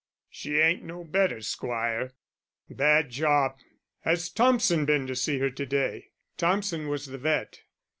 [0.31, 2.13] "She ain't no better, squire."
[2.67, 3.57] "Bad job....
[3.99, 7.59] Has Thompson been to see her to day?" Thompson was the vet.